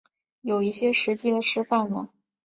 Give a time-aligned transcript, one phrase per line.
[0.41, 2.09] 有一些实际的示范吗